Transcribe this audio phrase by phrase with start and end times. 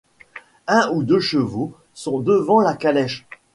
[0.67, 3.27] un ou deux chevaux sont devant la calèche